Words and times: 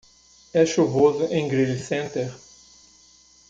É 0.51 0.65
chuvoso 0.65 1.25
em 1.27 1.47
Greely 1.47 1.77
Center? 1.77 2.33